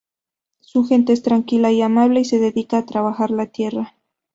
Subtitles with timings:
[0.61, 3.93] Su gente es tranquila y amable y se dedican a trabajar la tierra.